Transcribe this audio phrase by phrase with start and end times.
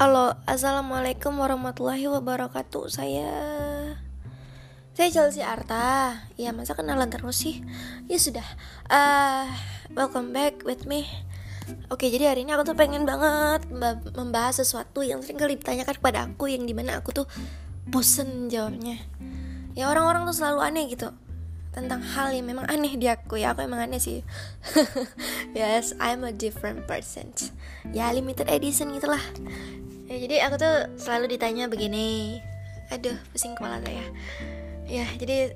[0.00, 2.88] Halo, assalamualaikum warahmatullahi wabarakatuh.
[2.88, 3.28] Saya
[4.96, 6.16] saya Chelsea Arta.
[6.40, 7.60] Ya masa kenalan terus sih?
[8.08, 8.48] Ya sudah.
[8.88, 9.44] Uh,
[9.92, 11.04] welcome back with me.
[11.92, 13.68] Oke, jadi hari ini aku tuh pengen banget
[14.16, 17.28] membahas sesuatu yang sering kali ditanyakan kepada aku yang di mana aku tuh
[17.84, 19.04] bosen jawabnya.
[19.76, 21.12] Ya orang-orang tuh selalu aneh gitu
[21.76, 24.26] tentang hal yang memang aneh di aku ya aku emang aneh sih
[25.54, 27.30] yes I'm a different person
[27.94, 29.22] ya limited edition gitulah
[30.10, 32.42] ya jadi aku tuh selalu ditanya begini.
[32.90, 34.02] Aduh pusing kepala saya.
[34.90, 35.54] Ya jadi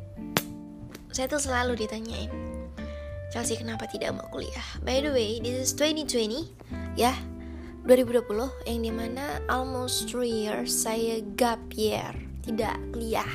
[1.11, 2.31] saya tuh selalu ditanyain
[3.35, 4.63] Chelsea kenapa tidak mau kuliah?
[4.87, 6.47] By the way this is 2020
[6.95, 7.11] ya
[7.83, 8.31] 2020
[8.71, 12.15] yang di mana almost 3 years saya gap year
[12.47, 13.27] tidak kuliah.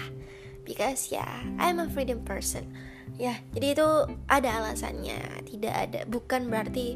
[0.64, 2.72] Because ya yeah, I'm a freedom person.
[3.20, 3.90] Ya jadi itu
[4.32, 6.96] ada alasannya tidak ada bukan berarti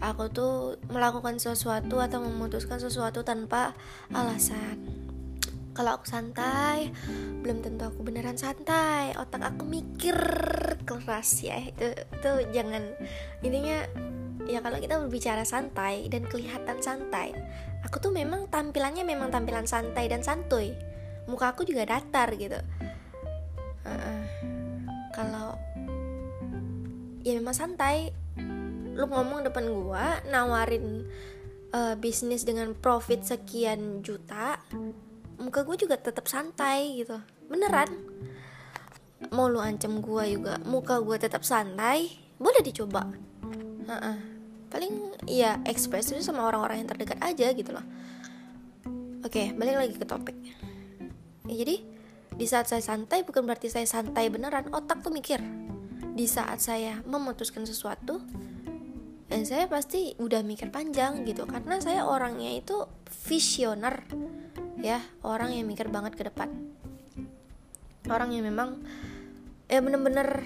[0.00, 3.76] aku tuh melakukan sesuatu atau memutuskan sesuatu tanpa
[4.12, 4.80] alasan.
[5.70, 6.90] Kalau aku santai
[7.40, 9.14] belum tentu aku beneran santai.
[9.16, 10.16] Otak aku mikir
[10.82, 11.56] keras ya.
[11.62, 12.82] Itu itu jangan
[13.40, 13.86] intinya
[14.48, 17.36] ya kalau kita berbicara santai dan kelihatan santai
[17.84, 20.76] aku tuh memang tampilannya memang tampilan santai dan santuy.
[21.28, 22.58] Muka aku juga datar gitu.
[23.86, 24.22] Uh,
[25.14, 25.56] kalau
[27.24, 28.12] ya memang santai
[28.94, 31.06] lu ngomong depan gua nawarin
[31.74, 34.58] uh, bisnis dengan profit sekian juta
[35.40, 37.16] muka gue juga tetap santai gitu.
[37.48, 37.88] Beneran.
[39.32, 43.08] Mau lu ancam gua juga muka gue tetap santai boleh dicoba.
[43.90, 44.18] Uh -uh.
[44.70, 47.82] paling ya ekspres itu sama orang-orang yang terdekat aja gitu loh.
[49.26, 50.36] Oke balik lagi ke topik.
[51.50, 51.82] Ya, jadi
[52.38, 55.42] di saat saya santai bukan berarti saya santai beneran otak tuh mikir.
[56.14, 58.22] Di saat saya memutuskan sesuatu
[59.30, 62.82] dan saya pasti udah mikir panjang gitu karena saya orangnya itu
[63.30, 64.02] visioner
[64.82, 66.50] ya orang yang mikir banget ke depan.
[68.10, 68.82] Orang yang memang
[69.70, 70.42] ya bener-bener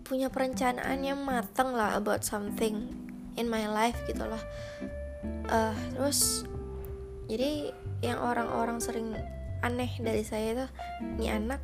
[0.00, 2.88] punya perencanaan yang matang lah about something
[3.36, 4.40] in my life gitu loh.
[5.52, 6.48] Uh, terus
[7.28, 9.12] jadi yang orang-orang sering
[9.60, 10.66] aneh dari saya itu
[11.20, 11.60] ini anak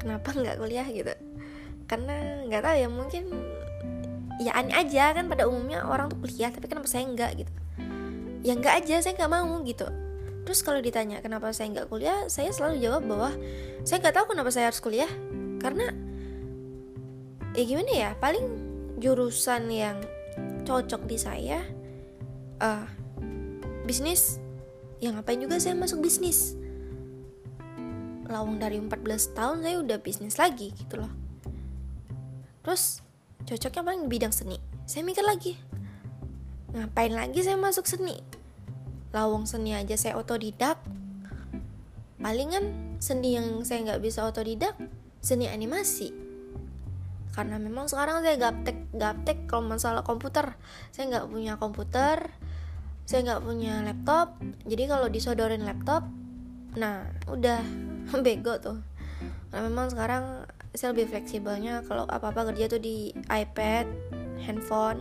[0.00, 0.88] kenapa nggak kuliah?
[0.88, 1.12] gitu.
[1.84, 3.24] Karena nggak tahu ya mungkin
[4.36, 7.52] ya aneh aja kan pada umumnya orang tuh kuliah tapi kenapa saya enggak gitu?
[8.44, 9.88] Ya enggak aja saya nggak mau gitu.
[10.46, 13.30] Terus kalau ditanya kenapa saya nggak kuliah saya selalu jawab bahwa
[13.82, 15.10] saya nggak tahu kenapa saya harus kuliah.
[15.58, 15.90] Karena
[17.56, 18.44] ya gimana ya paling
[19.00, 19.96] jurusan yang
[20.68, 21.64] cocok di saya
[22.60, 22.86] uh,
[23.88, 24.38] bisnis.
[25.00, 26.56] Ya ngapain juga saya masuk bisnis?
[28.26, 29.00] Lawang dari 14
[29.38, 31.12] tahun saya udah bisnis lagi gitu loh.
[32.66, 33.05] Terus
[33.46, 34.58] cocoknya paling di bidang seni.
[34.84, 35.54] Saya mikir lagi.
[36.74, 38.18] Ngapain lagi saya masuk seni?
[39.14, 40.76] Lawang seni aja saya otodidak.
[42.20, 44.74] Palingan seni yang saya nggak bisa otodidak
[45.22, 46.10] seni animasi.
[47.32, 50.58] Karena memang sekarang saya gaptek gaptek kalau masalah komputer.
[50.90, 52.34] Saya nggak punya komputer
[53.06, 54.34] saya nggak punya laptop.
[54.66, 56.10] Jadi kalau disodorin laptop
[56.76, 57.62] nah udah
[58.26, 58.82] bego tuh.
[59.48, 60.44] Karena memang sekarang
[60.76, 63.88] saya lebih fleksibelnya kalau apa-apa kerja tuh di iPad,
[64.44, 65.00] handphone.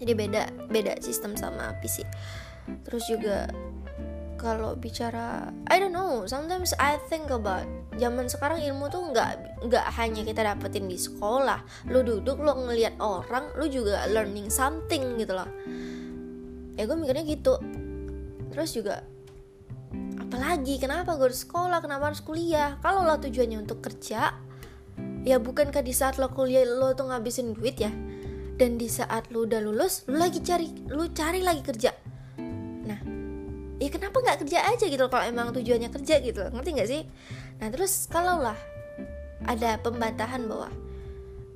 [0.00, 2.04] Jadi beda beda sistem sama PC.
[2.84, 3.48] Terus juga
[4.40, 7.64] kalau bicara I don't know, sometimes I think about
[7.96, 11.60] zaman sekarang ilmu tuh nggak nggak hanya kita dapetin di sekolah.
[11.92, 15.48] Lu duduk lu ngelihat orang, lu juga learning something gitu loh.
[16.76, 17.60] Ya gue mikirnya gitu.
[18.52, 19.04] Terus juga
[20.30, 24.30] apalagi kenapa gue harus sekolah kenapa harus kuliah kalau lo tujuannya untuk kerja
[25.24, 27.92] ya bukankah di saat lo kuliah lo tuh ngabisin duit ya?
[28.60, 31.90] Dan di saat lo udah lulus lo lagi cari lo cari lagi kerja.
[32.86, 33.00] Nah
[33.80, 37.02] ya kenapa nggak kerja aja gitu kalau emang tujuannya kerja gitu ngerti nggak sih?
[37.60, 38.56] Nah terus kalau lah
[39.48, 40.68] ada pembantahan bahwa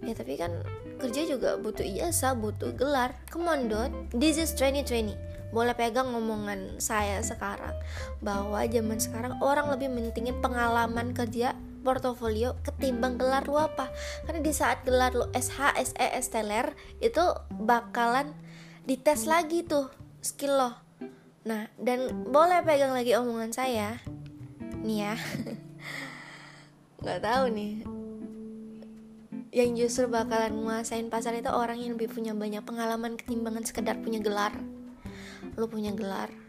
[0.04, 0.52] ya tapi kan
[1.00, 3.12] kerja juga butuh ijazah butuh gelar.
[3.28, 3.92] Come on dot.
[4.12, 7.72] This is 2020 boleh pegang ngomongan saya sekarang.
[8.18, 11.54] Bahwa zaman sekarang orang lebih mentingin pengalaman kerja
[11.84, 13.92] portofolio ketimbang gelar lu apa?
[14.24, 16.72] Karena di saat gelar lu SH SE Esteller
[17.04, 17.20] itu
[17.52, 18.32] bakalan
[18.88, 19.92] dites lagi tuh
[20.24, 20.70] skill lo.
[21.44, 24.00] Nah dan boleh pegang lagi omongan saya.
[24.80, 25.14] Nih ya.
[27.04, 27.74] Nggak tahu nih.
[29.54, 34.18] Yang justru bakalan nguasain pasar itu orang yang lebih punya banyak pengalaman ketimbangan sekedar punya
[34.18, 34.56] gelar.
[35.54, 36.43] Lu punya gelar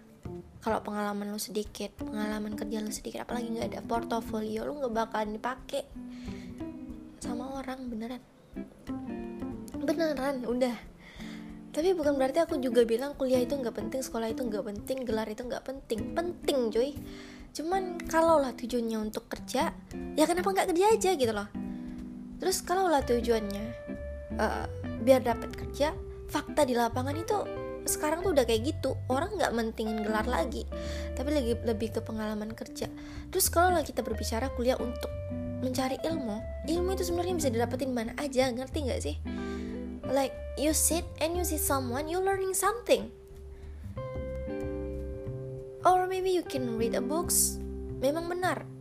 [0.66, 5.38] kalau pengalaman lu sedikit pengalaman kerja lu sedikit apalagi nggak ada portofolio lu nggak bakalan
[5.38, 5.86] dipakai
[7.22, 8.22] sama orang beneran.
[9.78, 10.74] Beneran udah.
[11.70, 15.30] Tapi bukan berarti aku juga bilang kuliah itu nggak penting sekolah itu nggak penting gelar
[15.30, 16.18] itu nggak penting.
[16.18, 16.98] Penting cuy.
[17.54, 19.70] Cuman kalau lah tujuannya untuk kerja
[20.18, 21.50] ya kenapa nggak kerja aja gitu loh.
[22.42, 23.66] Terus kalau lah tujuannya
[24.42, 24.66] uh,
[25.06, 25.94] biar dapat kerja
[26.26, 28.98] fakta di lapangan itu sekarang tuh udah kayak gitu.
[29.08, 30.66] Orang nggak mentingin gelar lagi
[31.16, 32.90] tapi lagi lebih ke pengalaman kerja.
[33.32, 35.10] Terus kalau lah kita berbicara kuliah untuk
[35.64, 39.16] mencari ilmu ilmu itu sebenarnya bisa didapetin mana aja ngerti nggak sih?
[40.06, 43.10] Like you sit and you see someone you learning something.
[45.86, 47.62] Or maybe you can read a books
[48.02, 48.75] memang benar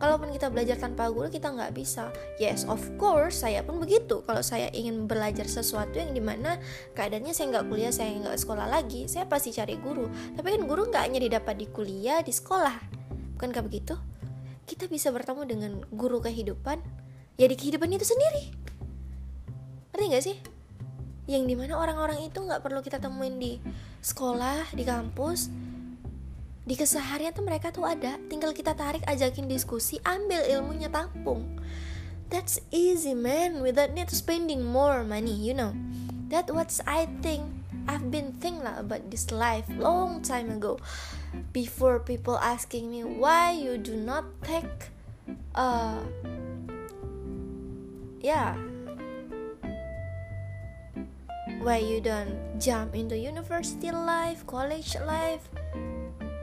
[0.00, 2.08] kalaupun kita belajar tanpa guru kita nggak bisa.
[2.40, 4.24] Yes of course saya pun begitu.
[4.24, 6.56] Kalau saya ingin belajar sesuatu yang di mana
[6.96, 10.08] keadaannya saya nggak kuliah saya nggak sekolah lagi saya pasti cari guru.
[10.34, 12.80] Tapi kan guru nggak hanya didapat di kuliah di sekolah.
[13.36, 13.94] Bukankah begitu?
[14.64, 16.80] Kita bisa bertemu dengan guru kehidupan
[17.36, 18.56] ya di kehidupan itu sendiri.
[19.92, 20.36] Ngerti nggak sih?
[21.28, 23.60] Yang di mana orang-orang itu nggak perlu kita temuin di
[24.00, 25.52] sekolah di kampus
[26.64, 28.20] di keseharian tuh mereka tuh ada.
[28.28, 31.58] Tinggal kita tarik ajakin diskusi ambil ilmunya tampung.
[32.30, 33.64] That's easy man.
[33.64, 35.74] Without need spending more money you know.
[36.30, 37.60] That what's I think.
[37.90, 40.78] I've been thinking lah about this life long time ago.
[41.50, 44.94] Before people asking me why you do not take
[45.58, 45.98] uh
[48.22, 48.54] yeah.
[51.60, 55.44] Why you don't jump into university life, college life?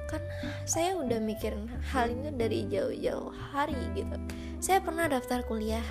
[0.07, 0.23] Kan
[0.63, 4.17] saya udah mikirin hal ini dari jauh-jauh hari gitu.
[4.63, 5.83] Saya pernah daftar kuliah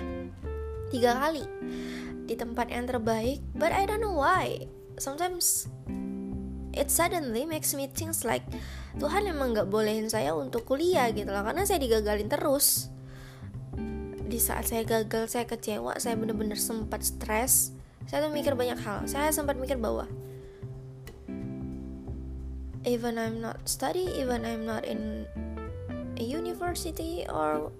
[0.89, 1.45] tiga kali
[2.27, 4.67] di tempat yang terbaik, but I don't know why.
[4.97, 5.69] Sometimes
[6.77, 8.45] it suddenly makes me think like
[9.01, 12.93] Tuhan emang gak bolehin saya untuk kuliah gitu loh karena saya digagalin terus
[14.27, 17.73] di saat saya gagal saya kecewa saya bener-bener sempat stres
[18.05, 20.05] saya tuh mikir banyak hal saya sempat mikir bahwa
[22.83, 25.25] even I'm not study even I'm not in
[26.17, 27.71] a university or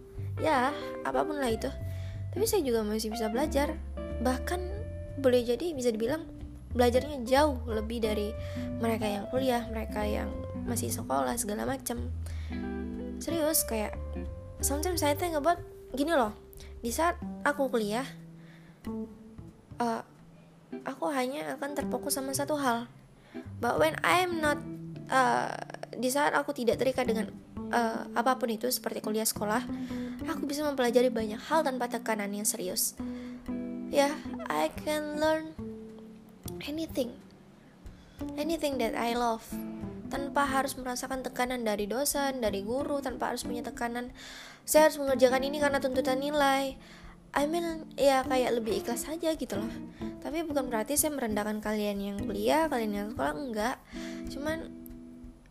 [0.42, 0.74] ya
[1.06, 1.70] apa pun lah itu.
[2.34, 3.78] Tapi saya juga masih bisa belajar.
[4.22, 4.62] Bahkan
[5.22, 6.26] boleh jadi bisa dibilang
[6.78, 8.30] belajarnya jauh lebih dari
[8.78, 10.30] mereka yang kuliah mereka yang
[10.70, 12.14] masih sekolah segala macam.
[13.18, 13.98] Serius kayak
[14.62, 15.34] sometimes saya think
[15.98, 16.34] gini loh.
[16.86, 18.06] Di saat aku kuliah
[19.82, 20.02] uh,
[20.86, 22.86] aku hanya akan terfokus sama satu hal.
[23.58, 24.62] But when I am not
[25.12, 25.52] uh,
[25.96, 27.32] di saat aku tidak terikat dengan
[27.72, 29.64] uh, apa pun itu seperti kuliah sekolah,
[30.28, 32.96] aku bisa mempelajari banyak hal tanpa tekanan yang serius.
[33.88, 34.14] Ya, yeah,
[34.52, 35.56] I can learn
[36.68, 37.16] anything,
[38.36, 39.44] anything that I love
[40.08, 44.16] tanpa harus merasakan tekanan dari dosen, dari guru, tanpa harus punya tekanan.
[44.64, 46.80] Saya harus mengerjakan ini karena tuntutan nilai
[47.36, 49.72] I mean ya kayak lebih ikhlas saja gitu loh
[50.26, 53.76] tapi bukan berarti saya merendahkan kalian yang kuliah kalian yang sekolah enggak
[54.32, 54.87] cuman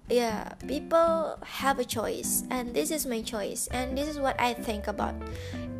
[0.09, 4.55] yeah, people have a choice and this is my choice and this is what I
[4.55, 5.15] think about.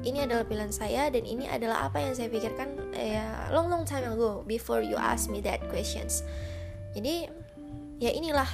[0.07, 4.07] Ini adalah pilihan saya dan ini adalah apa yang saya pikirkan ya long long time
[4.07, 6.23] ago before you ask me that questions.
[6.95, 7.27] Jadi
[7.99, 8.47] ya inilah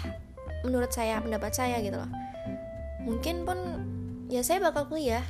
[0.65, 2.09] menurut saya pendapat saya gitu loh.
[3.05, 3.59] Mungkin pun
[4.33, 5.25] ya saya bakal kuliah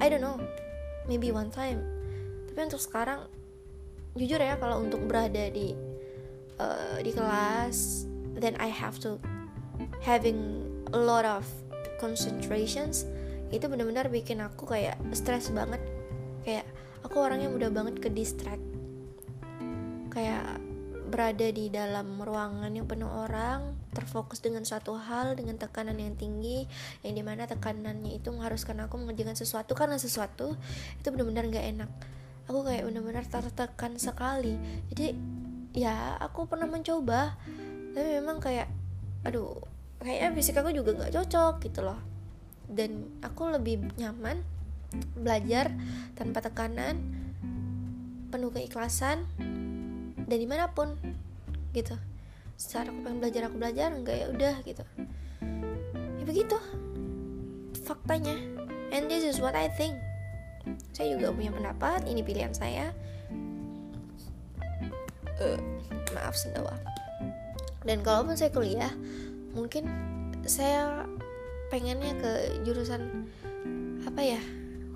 [0.00, 0.40] I don't know
[1.04, 1.84] maybe one time.
[2.48, 3.28] Tapi untuk sekarang
[4.16, 5.72] jujur ya kalau untuk berada di
[6.60, 9.20] uh, di kelas then I have to
[10.04, 10.62] having
[10.92, 11.46] a lot of
[12.02, 13.06] concentrations
[13.52, 15.80] itu benar-benar bikin aku kayak stres banget.
[16.42, 16.66] Kayak
[17.04, 18.72] aku orangnya mudah banget ke distract
[20.12, 20.60] kayak
[21.08, 26.64] berada di dalam ruangan yang penuh orang terfokus dengan satu hal dengan tekanan yang tinggi
[27.04, 30.56] yang di mana tekanannya itu mengharuskan aku mengerjakan sesuatu karena sesuatu
[31.00, 31.90] itu benar-benar nggak enak.
[32.48, 34.56] Aku kayak benar-benar tertekan sekali.
[34.92, 35.16] Jadi
[35.72, 37.36] ya aku pernah mencoba
[37.92, 38.68] tapi memang kayak
[39.24, 39.60] aduh
[40.02, 41.98] kayaknya fisik aku juga nggak cocok gitu loh.
[42.66, 44.42] Dan aku lebih nyaman
[45.16, 45.72] belajar
[46.18, 47.00] tanpa tekanan
[48.28, 49.24] penuh keikhlasan
[50.26, 50.96] dan di mana pun
[51.72, 51.96] gitu.
[52.56, 54.84] Saat aku pengen belajar aku belajar enggak ya udah gitu.
[56.20, 56.56] Ya begitu
[57.82, 58.38] faktanya.
[58.92, 59.96] And this is what I think.
[60.94, 62.94] Saya juga punya pendapat ini pilihan saya.
[65.40, 65.58] Uh,
[66.14, 66.76] maaf sendawa.
[67.82, 68.92] Dan kalaupun saya kuliah
[69.52, 69.88] mungkin
[70.48, 71.06] saya
[71.70, 72.32] pengennya ke
[72.66, 73.28] jurusan
[74.04, 74.40] apa ya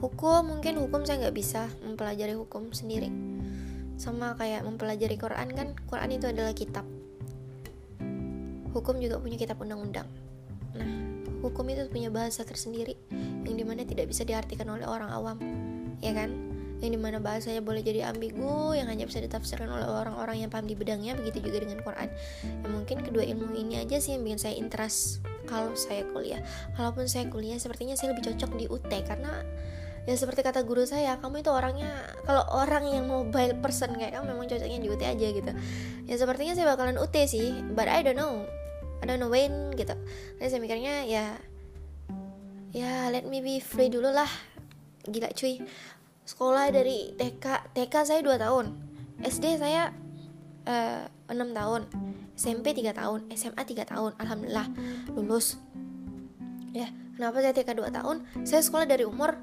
[0.03, 3.09] hukum mungkin hukum saya nggak bisa mempelajari hukum sendiri
[3.97, 6.85] sama kayak mempelajari Quran kan Quran itu adalah kitab
[8.77, 10.05] hukum juga punya kitab undang-undang.
[10.77, 10.89] Nah,
[11.41, 12.93] hukum itu punya bahasa tersendiri
[13.49, 15.41] yang di mana tidak bisa diartikan oleh orang awam,
[16.05, 16.46] ya kan?
[16.85, 20.69] Yang di mana bahasanya boleh jadi ambigu yang hanya bisa ditafsirkan oleh orang-orang yang paham
[20.69, 22.09] di bidangnya begitu juga dengan Quran.
[22.45, 26.45] Ya mungkin kedua ilmu ini aja sih yang bikin saya interest kalau saya kuliah.
[26.77, 29.41] Kalaupun saya kuliah sepertinya saya lebih cocok di UT karena
[30.07, 31.91] ya seperti kata guru saya kamu itu orangnya
[32.23, 35.53] kalau orang yang mobile person kayak kamu memang cocoknya di UT aja gitu.
[36.05, 38.45] Ya sepertinya saya bakalan UT sih but I don't know.
[39.01, 39.97] I don't know when gitu.
[40.39, 41.25] Jadi saya mikirnya ya
[42.77, 44.29] ya let me be free dulu lah.
[45.07, 45.63] Gila cuy
[46.27, 48.67] sekolah dari TK TK saya 2 tahun.
[49.23, 49.95] SD saya
[50.69, 51.83] uh, eh, 6 tahun.
[52.37, 53.21] SMP 3 tahun.
[53.33, 54.13] SMA 3 tahun.
[54.19, 54.67] Alhamdulillah
[55.15, 55.57] lulus.
[56.75, 58.17] Ya kenapa saya TK 2 tahun?
[58.43, 59.39] Saya sekolah dari umur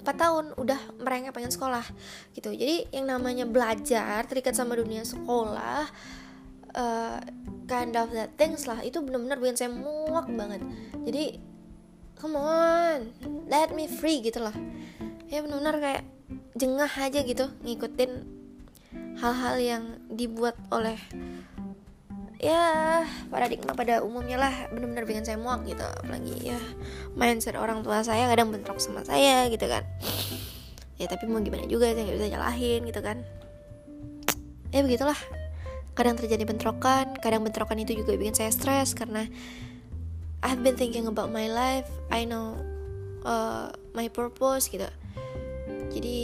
[0.00, 0.44] 4 tahun.
[0.56, 1.84] Udah merengek pengen sekolah
[2.32, 2.54] gitu.
[2.54, 5.84] Jadi yang namanya belajar terikat sama dunia sekolah
[6.78, 7.20] uh,
[7.68, 10.62] kind of that things lah itu benar-benar bikin saya muak banget.
[11.02, 11.24] Jadi
[12.18, 13.14] come on
[13.46, 14.52] let me free gitu loh
[15.30, 16.02] ya benar-benar kayak
[16.58, 18.10] jengah aja gitu ngikutin
[19.22, 20.98] hal-hal yang dibuat oleh
[22.38, 23.02] ya
[23.34, 25.82] paradigma pada umumnya lah benar-benar bikin saya muak gitu.
[25.82, 26.60] Apalagi ya
[27.18, 29.82] mindset orang tua saya kadang bentrok sama saya gitu kan.
[30.98, 33.18] Ya tapi mau gimana juga saya nggak bisa nyalahin gitu kan.
[34.70, 35.18] Ya begitulah.
[35.98, 39.26] Kadang terjadi bentrokan kadang bentrokan itu juga bikin saya stres karena
[40.46, 42.54] I've been thinking about my life I know
[43.26, 44.86] uh, my purpose gitu
[45.88, 46.18] jadi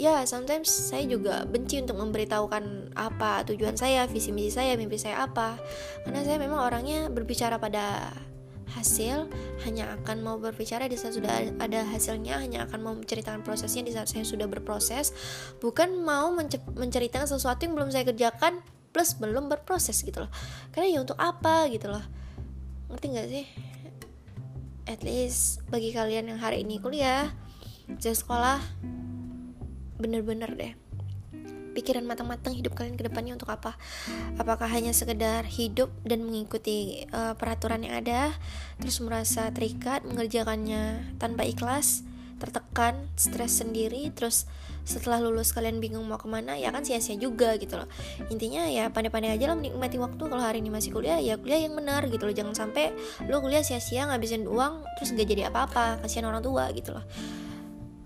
[0.00, 5.28] ya sometimes saya juga benci untuk memberitahukan apa tujuan saya visi misi saya mimpi saya
[5.28, 5.60] apa.
[6.02, 8.10] Karena saya memang orangnya berbicara pada
[8.70, 9.26] hasil
[9.66, 13.92] hanya akan mau berbicara di saat sudah ada hasilnya hanya akan mau menceritakan prosesnya di
[13.92, 15.12] saat saya sudah berproses.
[15.58, 16.30] Bukan mau
[16.78, 20.32] menceritakan sesuatu yang belum saya kerjakan plus belum berproses gitu loh.
[20.72, 22.02] Karena ya untuk apa gitu loh.
[22.90, 23.46] Ngerti nggak sih?
[24.90, 27.30] At least bagi kalian yang hari ini kuliah
[27.98, 28.58] saya sekolah
[30.00, 30.72] bener-bener deh.
[31.70, 33.78] Pikiran matang-matang hidup kalian ke depannya untuk apa?
[34.34, 38.34] Apakah hanya sekedar hidup dan mengikuti uh, peraturan yang ada
[38.82, 42.02] terus merasa terikat mengerjakannya tanpa ikhlas
[42.40, 44.48] tertekan stres sendiri terus
[44.88, 47.86] setelah lulus kalian bingung mau ke mana ya kan sia-sia juga gitu loh.
[48.32, 51.78] Intinya ya pandai-pandai aja lah menikmati waktu kalau hari ini masih kuliah ya kuliah yang
[51.78, 52.34] benar gitu loh.
[52.34, 52.90] Jangan sampai
[53.30, 56.02] lo kuliah sia-sia ngabisin uang terus gak jadi apa-apa.
[56.02, 57.06] Kasihan orang tua gitu loh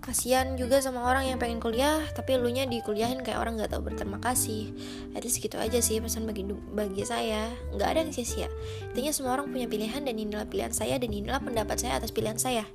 [0.05, 3.89] kasihan juga sama orang yang pengen kuliah tapi lu nya dikuliahin kayak orang nggak tahu
[3.89, 4.69] berterima kasih.
[5.17, 7.49] At least gitu aja sih pesan bagi bagi saya.
[7.73, 8.45] Nggak ada yang sia-sia.
[8.93, 12.37] Intinya semua orang punya pilihan dan inilah pilihan saya dan inilah pendapat saya atas pilihan
[12.37, 12.69] saya.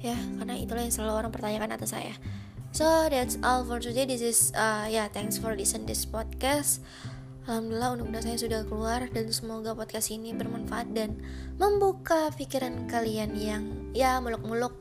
[0.00, 2.16] Ya karena itulah yang selalu orang pertanyakan atas saya.
[2.72, 4.08] So that's all for today.
[4.08, 6.80] This is uh, ya yeah, thanks for listen this podcast.
[7.48, 11.16] Alhamdulillah undang-undang saya sudah keluar dan semoga podcast ini bermanfaat dan
[11.56, 13.64] membuka pikiran kalian yang
[13.96, 14.76] ya muluk-muluk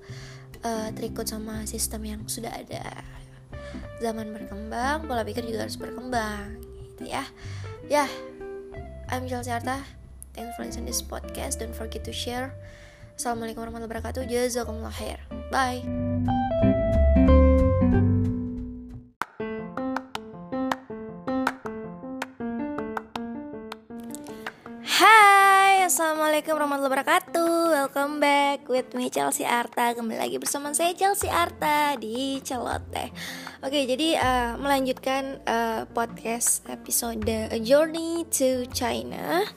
[0.64, 3.04] uh, terikut sama sistem yang sudah ada.
[4.02, 6.62] Zaman berkembang pola pikir juga harus berkembang
[6.94, 7.26] gitu ya.
[7.88, 8.10] Ya yeah,
[9.10, 9.98] I'm Chelsea Arta
[10.38, 11.58] thanks for listening this podcast.
[11.58, 12.54] Don't forget to share.
[13.18, 14.30] Assalamualaikum warahmatullahi wabarakatuh.
[14.30, 15.18] Jazakumullah khair.
[15.50, 15.82] Bye
[28.68, 29.96] back with me Chelsea Arta.
[29.96, 33.16] Kembali lagi bersama saya Chelsea Arta di Celoteh
[33.64, 39.48] Oke jadi uh, melanjutkan uh, podcast episode A Journey to China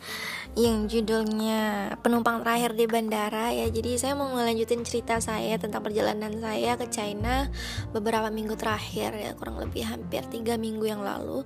[0.55, 3.67] Yang judulnya penumpang terakhir di bandara ya.
[3.67, 7.51] Jadi saya mau melanjutin cerita saya tentang perjalanan saya ke China
[7.91, 9.35] Beberapa minggu terakhir ya.
[9.35, 11.43] Kurang lebih hampir tiga minggu yang lalu.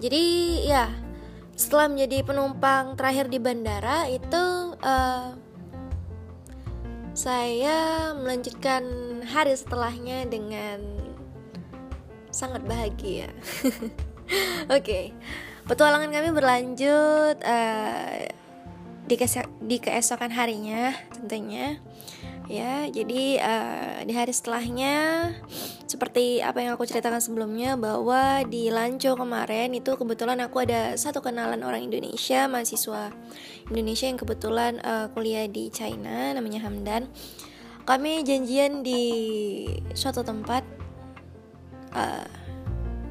[0.00, 0.24] Jadi
[0.64, 0.88] ya
[1.52, 5.51] setelah menjadi penumpang terakhir di bandara itu uh,
[7.12, 8.84] saya melanjutkan
[9.28, 10.80] hari setelahnya dengan
[12.32, 13.28] sangat bahagia.
[14.72, 15.04] Oke, okay.
[15.68, 18.24] petualangan kami berlanjut uh,
[19.04, 19.14] di,
[19.68, 21.76] di keesokan harinya tentunya
[22.52, 25.32] ya jadi uh, di hari setelahnya
[25.88, 31.24] seperti apa yang aku ceritakan sebelumnya bahwa di Lanco kemarin itu kebetulan aku ada satu
[31.24, 33.08] kenalan orang Indonesia mahasiswa
[33.72, 37.08] Indonesia yang kebetulan uh, kuliah di China namanya Hamdan.
[37.88, 39.02] Kami janjian di
[39.96, 40.62] suatu tempat
[41.96, 42.28] uh,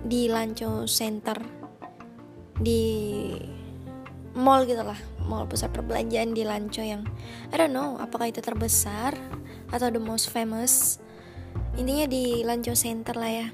[0.06, 1.42] di Lanco Center
[2.62, 2.86] di
[4.36, 4.98] mall gitu lah.
[5.28, 7.04] Mall pusat perbelanjaan di Lanco yang
[7.52, 9.16] I don't know apakah itu terbesar
[9.72, 11.00] atau the most famous.
[11.76, 13.48] Intinya di Lanco Center lah ya.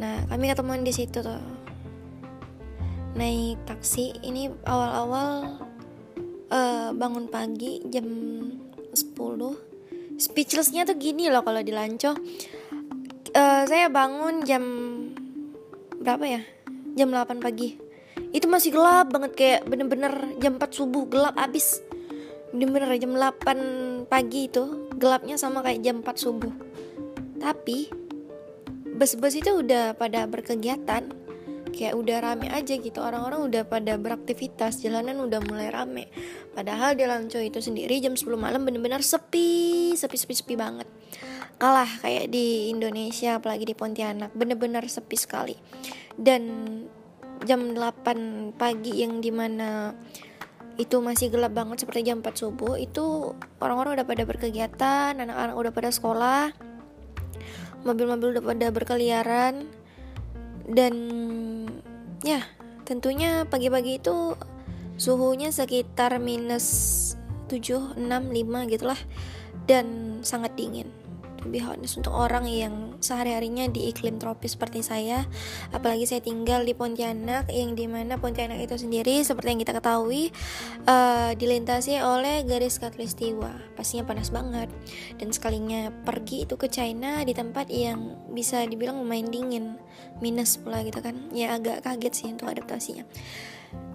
[0.00, 1.40] Nah kami ketemuan di situ tuh.
[3.12, 4.16] Naik taksi.
[4.24, 5.60] Ini awal-awal
[6.48, 8.08] uh, bangun pagi jam
[8.92, 9.12] 10
[10.16, 12.16] speechlessnya tuh gini loh kalau di Lanco.
[13.32, 14.64] Uh, saya bangun jam
[16.00, 16.42] berapa ya?
[16.92, 17.91] Jam 8 pagi
[18.32, 21.84] itu masih gelap banget kayak bener-bener jam 4 subuh gelap abis.
[22.52, 26.52] Bener-bener jam 8 pagi itu gelapnya sama kayak jam 4 subuh.
[27.36, 27.92] Tapi
[28.96, 31.22] bus-bus itu udah pada berkegiatan
[31.72, 33.00] kayak udah rame aja gitu.
[33.00, 36.08] Orang-orang udah pada beraktivitas jalanan udah mulai rame.
[36.52, 40.88] Padahal di Lanco itu sendiri jam 10 malam bener-bener sepi sepi sepi sepi banget.
[41.60, 45.56] Kalah kayak di Indonesia apalagi di Pontianak bener-bener sepi sekali.
[46.12, 46.44] Dan
[47.44, 49.92] jam 8 pagi yang di mana
[50.80, 55.72] itu masih gelap banget seperti jam 4 subuh itu orang-orang udah pada berkegiatan anak-anak udah
[55.74, 56.54] pada sekolah
[57.82, 59.68] mobil-mobil udah pada berkeliaran
[60.70, 60.94] dan
[62.22, 62.46] ya
[62.86, 64.38] tentunya pagi-pagi itu
[64.96, 66.66] suhunya sekitar minus
[67.50, 69.00] 7, 6, 5 gitulah
[69.66, 71.01] dan sangat dingin
[71.46, 75.26] lebih honest untuk orang yang sehari-harinya di iklim tropis seperti saya.
[75.74, 80.30] Apalagi saya tinggal di Pontianak yang di mana Pontianak itu sendiri seperti yang kita ketahui
[80.86, 83.74] uh, dilintasi oleh garis khatulistiwa.
[83.74, 84.70] Pastinya panas banget.
[85.18, 89.76] Dan sekalinya pergi itu ke China di tempat yang bisa dibilang lumayan dingin.
[90.22, 91.30] Minus pula gitu kan.
[91.34, 93.02] Ya agak kaget sih untuk adaptasinya.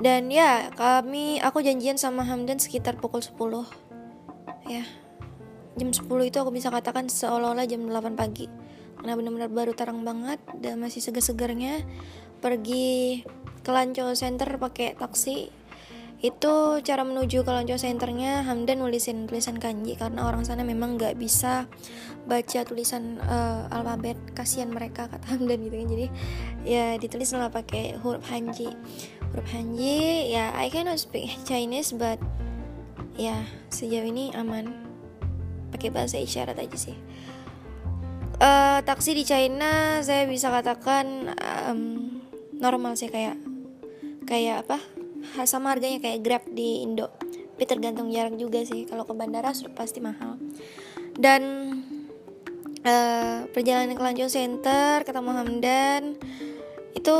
[0.01, 3.87] Dan ya kami aku janjian sama Hamdan sekitar pukul 10
[4.67, 4.83] ya
[5.77, 8.49] jam 10 itu aku bisa katakan seolah-olah jam 8 pagi.
[8.97, 11.85] Karena benar-benar baru terang banget dan masih segar-segarnya
[12.41, 13.21] pergi
[13.61, 15.53] ke Lanco Center pakai taksi.
[16.17, 21.13] Itu cara menuju ke Lanco Centernya Hamdan nulisin tulisan kanji karena orang sana memang nggak
[21.13, 21.69] bisa
[22.25, 24.17] baca tulisan uh, alfabet.
[24.33, 25.87] Kasihan mereka kata Hamdan gitu kan.
[25.93, 26.07] Jadi
[26.65, 28.73] ya ditulis lah pakai huruf Hanji.
[29.29, 32.17] Huruf Hanji ya I cannot speak Chinese but
[33.13, 34.86] ya sejauh ini aman
[35.77, 36.97] pakai bahasa isyarat aja sih.
[38.41, 41.33] Uh, taksi di China saya bisa katakan
[41.69, 41.81] um,
[42.57, 43.37] normal sih kayak
[44.25, 44.81] kayak apa?
[45.45, 47.13] Sama harganya kayak Grab di Indo.
[47.21, 48.89] Tapi tergantung jarak juga sih.
[48.89, 50.37] Kalau ke bandara sudah pasti mahal.
[51.17, 51.41] Dan
[52.85, 56.03] uh, perjalanan ke Lanjong Center ketemu Hamdan
[56.93, 57.17] itu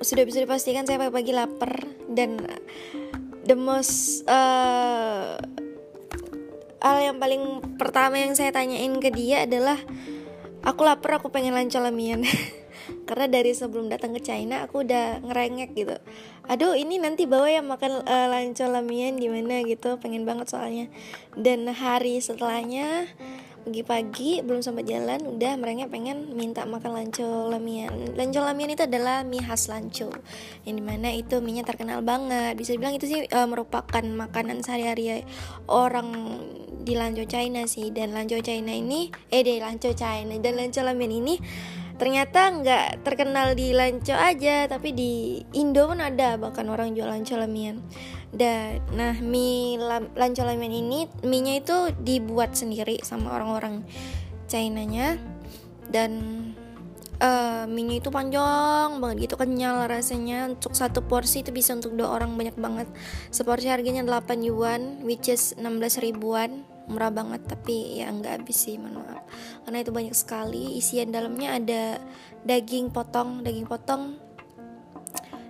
[0.00, 1.88] sudah bisa dipastikan saya pagi-pagi lapar.
[2.08, 2.44] Dan
[3.48, 5.40] the most uh,
[6.84, 9.80] hal yang paling pertama yang saya tanyain ke dia adalah
[10.60, 12.20] aku lapar aku pengen lancar lamian.
[13.08, 15.96] Karena dari sebelum datang ke China aku udah ngerengek gitu.
[16.44, 20.92] Aduh ini nanti bawa ya makan uh, lancar lamian gimana gitu pengen banget soalnya.
[21.32, 23.08] Dan hari setelahnya
[23.64, 28.12] pagi-pagi belum sempat jalan udah mereka pengen minta makan lanco lamian.
[28.12, 30.12] Lanco lamian itu adalah mie khas lanco
[30.68, 32.52] yang di mana itu mie nya terkenal banget.
[32.60, 35.24] Bisa dibilang itu sih uh, merupakan makanan sehari-hari
[35.72, 36.12] orang
[36.84, 37.90] di lanco China sih.
[37.90, 41.36] Dan lanco China ini eh deh lanco China dan lanco lamian ini
[41.94, 47.38] ternyata nggak terkenal di lanco aja tapi di Indo pun ada bahkan orang jual lanco
[47.38, 47.86] lamian
[48.34, 49.78] dan nah mie
[50.18, 53.86] lanco lamian ini mie nya itu dibuat sendiri sama orang-orang
[54.50, 55.16] China-nya.
[55.86, 56.10] Dan
[57.22, 60.50] uh, mie nya itu panjang banget gitu kenyal rasanya.
[60.50, 62.88] Untuk satu porsi itu bisa untuk dua orang banyak banget.
[63.30, 68.76] Seporsi harganya 8 yuan which is 16 ribuan murah banget tapi ya nggak habis sih
[68.76, 69.24] mohon maaf.
[69.64, 70.76] Karena itu banyak sekali.
[70.76, 71.82] Isian dalamnya ada
[72.44, 74.20] daging potong daging potong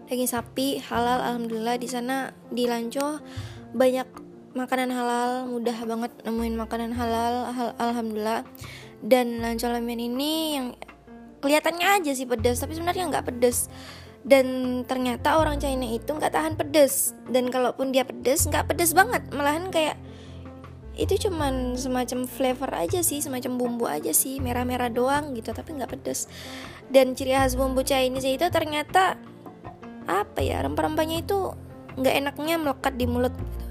[0.07, 1.77] daging sapi halal alhamdulillah.
[1.81, 3.19] Di sana di Lanco
[3.75, 4.09] banyak
[4.55, 8.47] makanan halal mudah banget nemuin makanan halal hal alhamdulillah.
[9.05, 10.67] Dan Lanco Ramen ini yang
[11.45, 13.69] kelihatannya aja sih pedas tapi sebenarnya nggak pedas.
[14.25, 17.13] Dan ternyata orang China itu nggak tahan pedas.
[17.29, 19.21] Dan kalaupun dia pedas nggak pedas banget.
[19.35, 20.01] Malahan kayak
[20.95, 25.91] itu cuman semacam flavor aja sih semacam bumbu aja sih merah-merah doang gitu tapi nggak
[25.91, 26.31] pedas
[26.87, 29.19] dan ciri khas bumbu Chinese itu ternyata
[30.07, 31.51] apa ya rempah-rempahnya itu
[31.99, 33.65] nggak enaknya melekat di mulut gitu.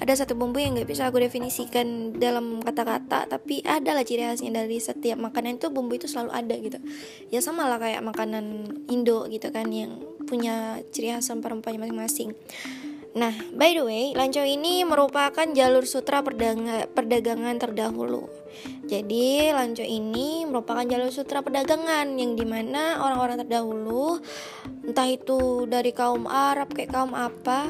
[0.00, 4.78] ada satu bumbu yang nggak bisa aku definisikan dalam kata-kata tapi adalah ciri khasnya dari
[4.78, 6.78] setiap makanan itu bumbu itu selalu ada gitu.
[7.28, 12.32] Ya sama lah kayak makanan Indo gitu kan yang punya ciri khas rempah-rempahnya masing-masing
[13.10, 18.30] Nah, by the way, Lancau ini merupakan jalur sutra perdagangan terdahulu.
[18.86, 24.22] Jadi, Lancau ini merupakan jalur sutra perdagangan yang di mana orang-orang terdahulu,
[24.86, 27.66] entah itu dari kaum Arab kayak kaum apa,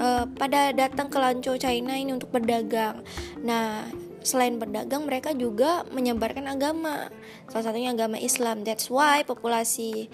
[0.00, 3.04] uh, pada datang ke Lancau China ini untuk berdagang.
[3.44, 3.84] Nah,
[4.24, 7.12] selain berdagang mereka juga menyebarkan agama.
[7.48, 8.64] Salah satunya agama Islam.
[8.64, 10.08] That's why populasi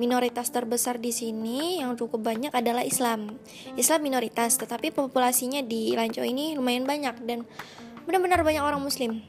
[0.00, 3.36] minoritas terbesar di sini yang cukup banyak adalah Islam.
[3.76, 7.44] Islam minoritas, tetapi populasinya di Lanco ini lumayan banyak dan
[8.08, 9.20] benar-benar banyak orang Muslim.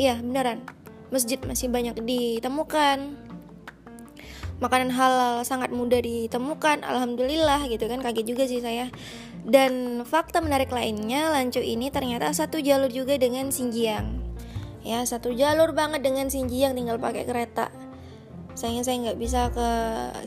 [0.00, 0.64] Iya, beneran.
[1.08, 3.16] masjid masih banyak ditemukan
[4.58, 8.90] makanan halal sangat mudah ditemukan alhamdulillah gitu kan kaget juga sih saya
[9.46, 14.06] dan fakta menarik lainnya Lanco ini ternyata satu jalur juga dengan Xinjiang
[14.82, 17.70] ya satu jalur banget dengan Xinjiang tinggal pakai kereta
[18.58, 19.68] sayangnya saya nggak bisa ke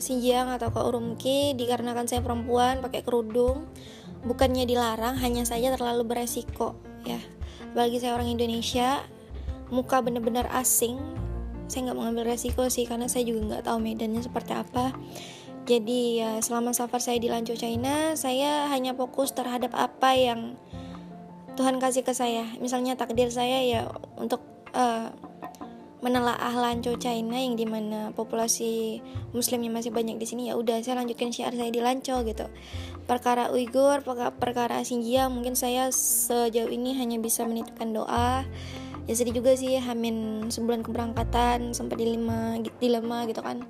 [0.00, 3.68] Xinjiang atau ke Urumqi dikarenakan saya perempuan pakai kerudung.
[4.24, 6.72] Bukannya dilarang hanya saja terlalu beresiko
[7.04, 7.20] ya.
[7.76, 9.04] Bagi saya orang Indonesia
[9.68, 10.96] muka bener-bener asing.
[11.68, 14.96] Saya nggak mengambil resiko sih karena saya juga nggak tahu medannya seperti apa.
[15.68, 20.56] Jadi ya selama safar saya di Lanco China saya hanya fokus terhadap apa yang
[21.60, 22.48] Tuhan kasih ke saya.
[22.64, 24.40] Misalnya takdir saya ya untuk
[24.72, 25.12] uh,
[26.02, 28.98] menelaah Lanco China yang di mana populasi
[29.30, 32.50] muslimnya masih banyak di sini ya udah saya lanjutkan syiar saya di Lanco gitu.
[33.06, 34.02] Perkara Uighur
[34.36, 38.42] perkara, Xinjiang mungkin saya sejauh ini hanya bisa menitipkan doa.
[39.06, 43.62] Ya sedih juga sih hamin sebulan keberangkatan sampai dilema dilema gitu kan.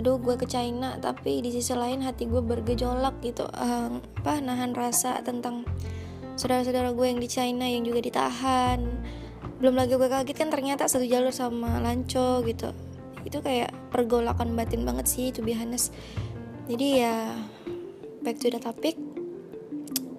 [0.00, 3.44] Aduh gue ke China tapi di sisi lain hati gue bergejolak gitu.
[3.52, 5.68] Uh, apa nahan rasa tentang
[6.40, 8.80] saudara-saudara gue yang di China yang juga ditahan
[9.62, 12.74] belum lagi gue kaget kan ternyata satu jalur sama Lanco gitu.
[13.22, 15.54] Itu kayak pergolakan batin banget sih to be
[16.66, 17.16] jadi ya
[18.26, 18.98] back to the topic.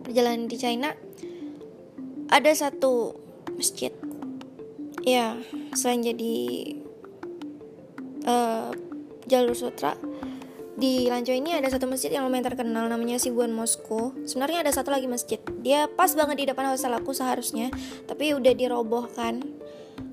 [0.07, 0.95] Perjalanan di China
[2.31, 3.19] ada satu
[3.59, 3.91] masjid.
[5.03, 5.35] Ya
[5.75, 6.35] selain jadi
[8.23, 8.71] uh,
[9.27, 9.99] jalur sutra
[10.73, 14.13] di Lanco ini ada satu masjid yang lumayan terkenal namanya Siguan Moskow.
[14.25, 15.37] Sebenarnya ada satu lagi masjid.
[15.61, 17.69] Dia pas banget di depan hostel aku seharusnya,
[18.09, 19.45] tapi udah dirobohkan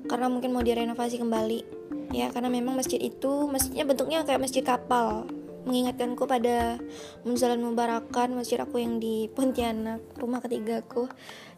[0.05, 1.81] karena mungkin mau direnovasi kembali.
[2.11, 5.25] Ya, karena memang masjid itu masjidnya bentuknya kayak masjid kapal
[5.65, 6.81] mengingatkanku pada
[7.21, 11.05] Munzalan Mubarakan masjid aku yang di Pontianak rumah ketigaku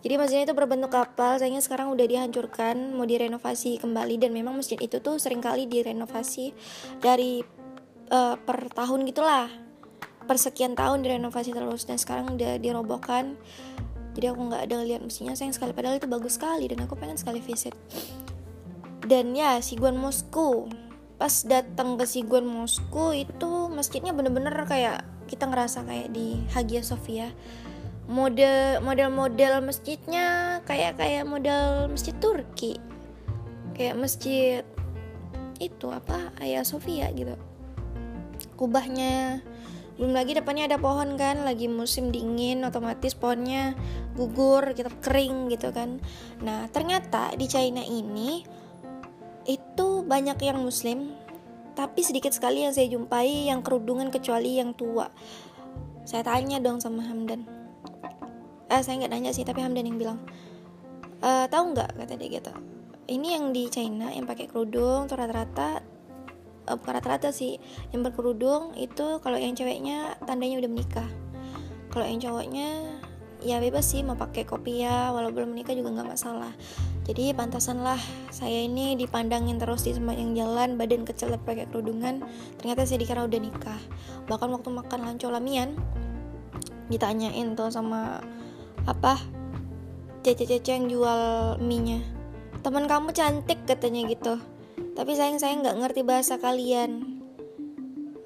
[0.03, 4.75] jadi masjidnya itu berbentuk kapal sayangnya sekarang udah dihancurkan mau direnovasi kembali dan memang masjid
[4.75, 6.51] itu tuh sering kali direnovasi
[6.99, 7.62] dari
[8.09, 9.47] uh, per tahun gitulah.
[10.23, 13.35] Per sekian tahun direnovasi terus dan sekarang udah dirobohkan.
[14.13, 15.75] Jadi aku nggak ada lihat mesinnya sayang sekali.
[15.75, 17.75] Padahal itu bagus sekali dan aku pengen sekali visit.
[19.03, 20.71] Dan ya Siguan Moskow
[21.19, 27.31] pas datang ke Siguan Moskow itu masjidnya bener-bener kayak kita ngerasa kayak di Hagia Sophia.
[28.03, 32.79] Mode model-model masjidnya kayak kayak model masjid Turki.
[33.75, 34.61] Kayak masjid
[35.59, 36.31] itu apa?
[36.39, 37.35] Hagia Sophia gitu
[38.55, 39.41] kubahnya.
[39.93, 43.77] Belum lagi depannya ada pohon kan lagi musim dingin otomatis pohonnya
[44.17, 46.01] gugur gitu kering gitu kan.
[46.41, 48.41] Nah ternyata di China ini
[49.45, 51.13] itu banyak yang muslim
[51.73, 55.09] tapi sedikit sekali yang saya jumpai yang kerudungan kecuali yang tua.
[56.05, 57.45] Saya tanya dong sama Hamdan.
[58.69, 60.19] Eh saya nggak nanya sih tapi Hamdan yang bilang
[61.21, 61.97] e, tahu nggak?
[61.97, 62.53] kata dia gitu.
[63.03, 65.92] Ini yang di China yang pakai kerudung rata-rata
[66.67, 67.59] uh, bukan rata-rata sih.
[67.91, 71.09] Yang berkerudung itu kalau yang ceweknya tandanya udah menikah.
[71.91, 72.69] Kalau yang cowoknya
[73.43, 76.53] ya bebas sih mau pakai kopiah walau belum menikah juga nggak masalah.
[77.03, 77.99] Jadi pantasanlah
[78.31, 82.23] saya ini dipandangin terus di sepanjang jalan badan kecil pakai kerudungan
[82.57, 83.81] ternyata saya dikira udah nikah.
[84.31, 85.75] Bahkan waktu makan lanco lamian
[86.87, 88.23] ditanyain tuh sama
[88.83, 89.19] apa
[90.23, 91.21] cece-cece yang jual
[91.59, 91.99] mie nya
[92.63, 94.39] teman kamu cantik katanya gitu
[94.93, 97.21] tapi sayang saya nggak ngerti bahasa kalian.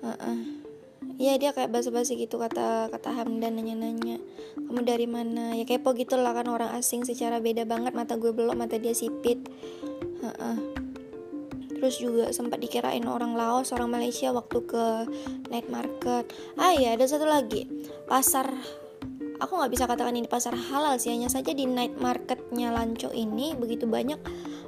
[0.04, 0.40] Uh -uh.
[1.18, 4.22] Iya dia kayak basa-basi gitu kata kata Hamdan nanya-nanya.
[4.54, 5.58] Kamu dari mana?
[5.58, 7.98] Ya kepo gitu lah kan orang asing secara beda banget.
[7.98, 9.42] Mata gue belum mata dia sipit.
[10.22, 10.58] Uh -uh.
[11.78, 14.86] terus juga sempat dikirain orang Laos orang Malaysia waktu ke
[15.54, 16.26] night market.
[16.58, 17.70] Ah ya ada satu lagi.
[18.10, 18.50] Pasar
[19.38, 23.54] aku nggak bisa katakan ini pasar halal sih hanya saja di night marketnya Lanco ini
[23.54, 24.18] begitu banyak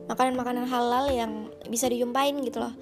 [0.09, 2.73] makanan-makanan halal yang bisa dijumpain gitu loh.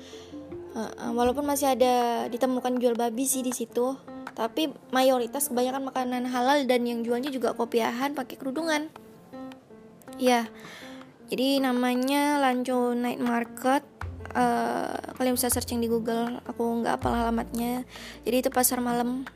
[1.13, 3.97] Walaupun masih ada ditemukan jual babi sih di situ
[4.37, 8.85] tapi mayoritas kebanyakan makanan halal dan yang jualnya juga kopiahan pakai kerudungan.
[10.21, 10.45] Ya
[11.27, 13.83] jadi namanya Lanco Night Market
[14.31, 17.83] uh, kalian bisa searching di Google aku nggak apal alamatnya.
[18.23, 19.27] Jadi itu pasar malam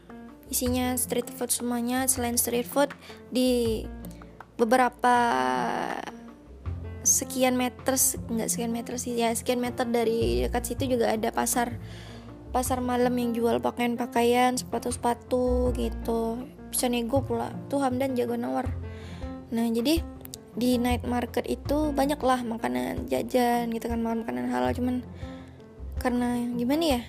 [0.48, 2.94] isinya street food semuanya selain street food
[3.28, 3.84] di
[4.56, 5.16] beberapa
[7.12, 8.00] sekian meter
[8.32, 11.76] nggak sekian meter sih ya sekian meter dari dekat situ juga ada pasar
[12.56, 16.48] pasar malam yang jual pakaian-pakaian sepatu-sepatu gitu.
[16.72, 18.68] Bisa nego pula tuh Hamdan jago nawar.
[19.52, 20.04] Nah jadi
[20.52, 24.72] di night market itu banyak lah makanan jajan gitu kan makanan halal.
[24.76, 25.04] Cuman
[26.00, 27.02] karena gimana ya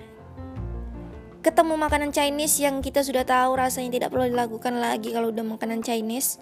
[1.43, 5.83] ketemu makanan Chinese yang kita sudah tahu rasanya tidak perlu dilakukan lagi kalau udah makanan
[5.83, 6.39] Chinese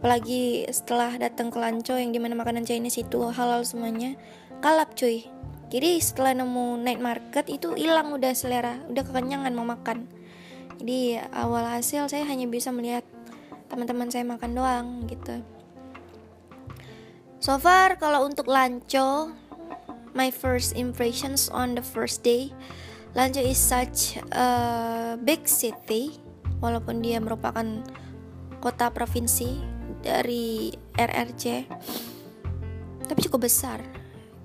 [0.00, 4.16] apalagi setelah datang ke Lanco yang di mana makanan Chinese itu halal semuanya.
[4.64, 5.28] Kalap cuy.
[5.68, 8.80] Jadi setelah nemu night market itu hilang udah selera.
[8.88, 10.08] Udah kekenyangan mau makan.
[10.80, 13.04] Jadi awal hasil saya hanya bisa melihat
[13.68, 15.44] teman-teman saya makan doang gitu.
[17.44, 19.36] So far kalau untuk lanco
[20.16, 22.56] my first impressions on the first day
[23.10, 26.22] Lanco is such a big city
[26.62, 27.82] walaupun dia merupakan
[28.62, 31.44] kota provinsi dari RRC
[33.10, 33.82] tapi cukup besar.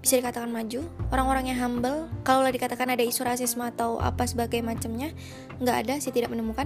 [0.02, 0.82] Bisa dikatakan maju.
[1.14, 5.14] Orang-orang yang humble kalau dikatakan ada isu rasisme atau apa sebagai macamnya
[5.62, 6.66] nggak ada sih tidak menemukan.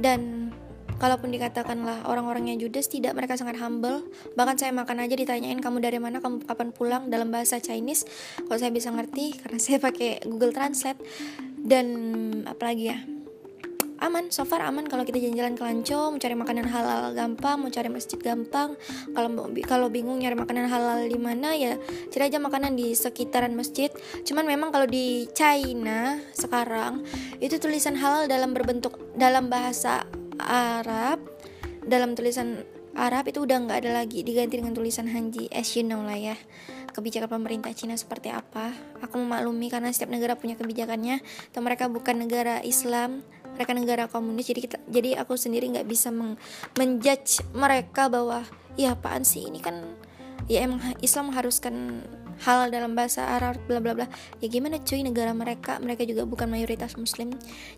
[0.00, 0.52] Dan
[0.96, 4.08] kalaupun dikatakanlah orang-orangnya judes tidak mereka sangat humble.
[4.36, 8.08] Bahkan saya makan aja ditanyain kamu dari mana kamu kapan pulang dalam bahasa Chinese.
[8.44, 11.00] Kalau saya bisa ngerti karena saya pakai Google Translate.
[11.64, 11.86] Dan
[12.44, 13.00] apalagi ya
[14.04, 14.84] aman so far aman.
[14.84, 18.76] Kalau kita jalan-jalan ke Lanco mau cari makanan halal gampang mau cari masjid gampang.
[19.16, 19.28] Kalau
[19.64, 21.80] kalau bingung nyari makanan halal di mana ya
[22.12, 23.88] cari aja makanan di sekitaran masjid.
[24.28, 27.02] Cuman memang kalau di China sekarang
[27.40, 30.04] itu tulisan halal dalam berbentuk dalam bahasa
[30.44, 31.24] Arab
[31.84, 32.64] dalam tulisan
[32.94, 34.22] Arab itu udah nggak ada lagi.
[34.22, 36.36] Diganti dengan tulisan Hanji as you know lah ya.
[36.94, 38.70] Kebijakan pemerintah Cina seperti apa?
[39.02, 41.18] Aku memaklumi karena setiap negara punya kebijakannya
[41.50, 44.50] atau mereka bukan negara Islam mereka negara komunis.
[44.50, 46.36] Jadi kita jadi aku sendiri nggak bisa meng,
[46.76, 48.42] menjudge mereka bahwa
[48.74, 49.46] ya apaan sih?
[49.46, 49.80] Ini kan
[50.50, 52.04] ya emang Islam mengharuskan
[52.42, 54.06] hal dalam bahasa Arab bla bla bla.
[54.42, 55.78] Ya gimana cuy negara mereka?
[55.78, 57.30] Mereka juga bukan mayoritas muslim.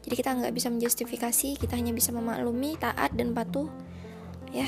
[0.02, 3.68] Jadi kita nggak bisa menjustifikasi kita hanya bisa memaklumi taat dan patuh.
[4.50, 4.66] Ya.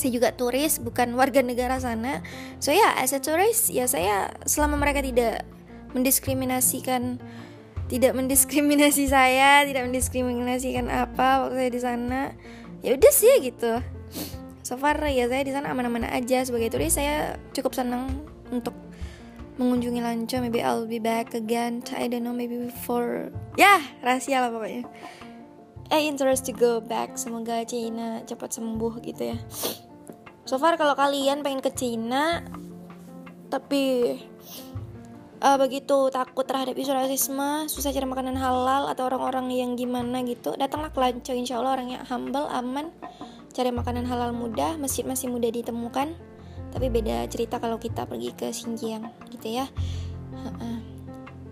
[0.00, 2.24] Saya juga turis bukan warga negara sana.
[2.58, 5.44] So ya yeah, as a tourist ya saya selama mereka tidak
[5.92, 7.20] mendiskriminasikan
[7.88, 12.20] tidak mendiskriminasi saya tidak mendiskriminasikan apa waktu saya di sana.
[12.82, 13.78] Ya udah sih gitu.
[14.62, 16.42] So far ya saya di sana aman-aman aja.
[16.46, 18.74] Sebagai turis saya cukup senang untuk
[19.58, 20.38] mengunjungi Lanco.
[20.40, 21.82] Maybe I'll be back again.
[21.94, 24.86] I don't know maybe for ya yeah, rahasia lah pokoknya.
[25.92, 27.20] Eh interest to go back.
[27.20, 29.38] Semoga Cina cepat sembuh gitu ya.
[30.48, 32.42] So far kalau kalian pengen ke Cina
[33.52, 34.16] tapi
[35.42, 40.54] uh, begitu takut terhadap isu rasisme, susah cari makanan halal atau orang-orang yang gimana gitu,
[40.54, 41.34] datanglah ke Lanco.
[41.34, 42.94] Insya Allah orangnya humble, aman,
[43.50, 46.14] cari makanan halal mudah, masjid masih mudah ditemukan.
[46.72, 49.68] Tapi beda cerita kalau kita pergi ke Xinjiang gitu ya.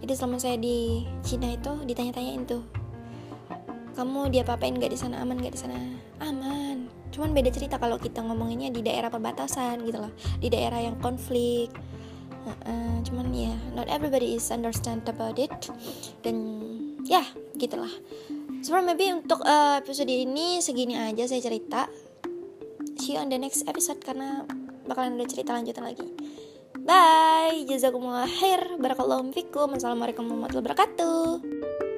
[0.01, 2.65] Jadi selama saya di Cina itu ditanya-tanyain tuh,
[3.93, 5.77] kamu dia apain nggak di sana aman nggak di sana
[6.25, 6.89] aman.
[7.13, 11.69] Cuman beda cerita kalau kita ngomonginnya di daerah perbatasan gitu loh, di daerah yang konflik
[12.47, 15.53] uh, cuman ya yeah, not everybody is understand about it.
[16.25, 16.37] Dan
[17.05, 17.27] ya yeah,
[17.57, 17.91] gitulah.
[18.61, 21.89] So maybe untuk uh, episode ini segini aja saya cerita.
[23.01, 24.45] See you on the next episode karena
[24.85, 26.05] bakalan ada cerita lanjutan lagi.
[26.81, 27.65] Bye.
[27.69, 28.77] Jazakumullah khair.
[28.77, 29.77] Barakallahu fikum.
[29.77, 31.90] Assalamualaikum warahmatullahi wabarakatuh